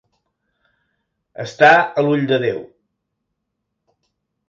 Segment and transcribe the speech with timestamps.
[1.45, 2.61] Estar a l'ull de Déu.